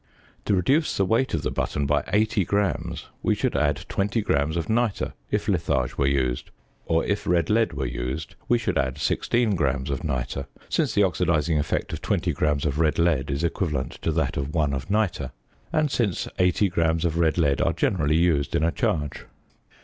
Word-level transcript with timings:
To 0.45 0.55
reduce 0.55 0.97
the 0.97 1.05
weight 1.05 1.35
of 1.35 1.43
the 1.43 1.51
button 1.51 1.85
by 1.85 2.03
80 2.11 2.43
grammes, 2.45 3.05
we 3.21 3.35
should 3.35 3.55
add 3.55 3.85
20 3.87 4.19
grams 4.23 4.57
of 4.57 4.67
nitre, 4.67 5.13
if 5.29 5.47
litharge 5.47 5.95
were 5.95 6.07
used; 6.07 6.49
or 6.87 7.05
if 7.05 7.27
red 7.27 7.51
lead 7.51 7.73
were 7.73 7.85
used, 7.85 8.33
we 8.49 8.57
should 8.57 8.79
add 8.79 8.97
16 8.97 9.53
grams 9.55 9.91
of 9.91 10.03
nitre, 10.03 10.47
since 10.69 10.95
the 10.95 11.03
oxidizing 11.03 11.59
effect 11.59 11.93
of 11.93 12.01
20 12.01 12.33
grams 12.33 12.65
of 12.65 12.79
red 12.79 12.97
lead 12.97 13.29
is 13.29 13.43
equivalent 13.43 13.91
to 14.01 14.11
that 14.11 14.37
of 14.37 14.55
1 14.55 14.73
of 14.73 14.89
nitre, 14.89 15.31
and 15.71 15.91
since 15.91 16.27
80 16.39 16.69
grams 16.69 17.05
of 17.05 17.19
red 17.19 17.37
lead 17.37 17.61
are 17.61 17.71
generally 17.71 18.17
used 18.17 18.55
in 18.55 18.63
a 18.63 18.71
charge. 18.71 19.25